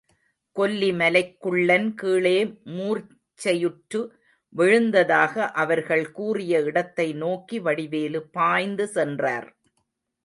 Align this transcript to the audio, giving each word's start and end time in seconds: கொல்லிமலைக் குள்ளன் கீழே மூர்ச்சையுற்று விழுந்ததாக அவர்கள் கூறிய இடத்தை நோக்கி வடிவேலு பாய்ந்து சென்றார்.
கொல்லிமலைக் 0.55 1.35
குள்ளன் 1.37 1.93
கீழே 1.93 2.37
மூர்ச்சையுற்று 2.77 4.01
விழுந்ததாக 4.55 5.51
அவர்கள் 5.53 6.11
கூறிய 6.11 6.59
இடத்தை 6.59 7.13
நோக்கி 7.13 7.59
வடிவேலு 7.59 8.21
பாய்ந்து 8.31 8.87
சென்றார். 8.87 9.49